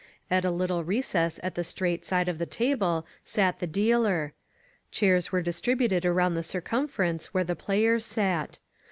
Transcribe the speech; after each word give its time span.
At 0.31 0.45
a 0.45 0.49
little 0.49 0.83
recess 0.83 1.39
at 1.43 1.53
the 1.53 1.63
straight 1.63 2.05
side 2.07 2.27
of 2.27 2.39
the 2.39 2.47
table 2.47 3.05
sat 3.23 3.59
the 3.59 3.67
dealer; 3.67 4.33
chairs 4.89 5.31
were 5.31 5.43
distributed 5.43 6.05
aroimd 6.05 6.33
the 6.33 6.41
circmnference 6.41 7.25
where 7.27 7.43
the 7.43 7.55
players 7.55 8.03
sat. 8.03 8.57